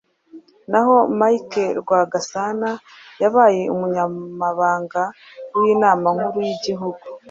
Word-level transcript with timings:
Naho 0.71 0.95
Michel 1.19 1.69
Rwagasana 1.81 2.69
yabaye 3.21 3.61
umunyamabanga 3.73 5.03
w’Inama 5.59 6.07
nkuru 6.15 6.39
y’igihugu 6.47 7.03